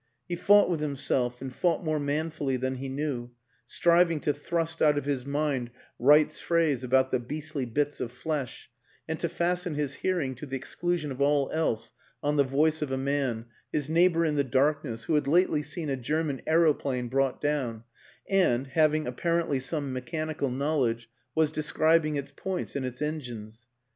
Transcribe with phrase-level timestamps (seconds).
[0.27, 3.29] He fought with himself and fought more manfully than he knew;
[3.67, 8.71] striving to thrust out of his mind Wright's phrase about the" beastly bits of flesh,"
[9.07, 11.91] and to fasten his hearing, to the exclusion of all else,
[12.23, 15.87] on the voice of a man, his neighbor in the darkness, who had lately seen
[15.91, 17.83] a German aeroplane brought down,
[18.27, 23.67] and, having apparently some mechanical knowledge, was de scribing its points and its engines.